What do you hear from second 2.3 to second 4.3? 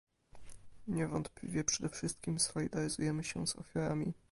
solidaryzujemy się z ofiarami